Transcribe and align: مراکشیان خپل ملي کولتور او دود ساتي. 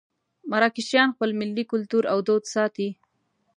مراکشیان 0.51 1.09
خپل 1.15 1.29
ملي 1.39 1.63
کولتور 1.71 2.03
او 2.13 2.19
دود 2.27 2.43
ساتي. 2.53 2.89